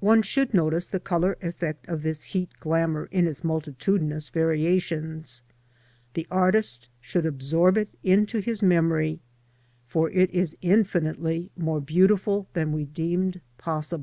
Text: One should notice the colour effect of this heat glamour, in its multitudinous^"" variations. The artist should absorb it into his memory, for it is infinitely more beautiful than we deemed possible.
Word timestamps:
One 0.00 0.22
should 0.22 0.52
notice 0.54 0.88
the 0.88 0.98
colour 0.98 1.38
effect 1.40 1.86
of 1.86 2.02
this 2.02 2.24
heat 2.24 2.50
glamour, 2.58 3.04
in 3.12 3.28
its 3.28 3.42
multitudinous^"" 3.42 4.28
variations. 4.28 5.40
The 6.14 6.26
artist 6.32 6.88
should 7.00 7.24
absorb 7.24 7.76
it 7.78 7.90
into 8.02 8.40
his 8.40 8.60
memory, 8.60 9.20
for 9.86 10.10
it 10.10 10.30
is 10.30 10.56
infinitely 10.62 11.52
more 11.56 11.80
beautiful 11.80 12.48
than 12.54 12.72
we 12.72 12.86
deemed 12.86 13.40
possible. 13.56 14.00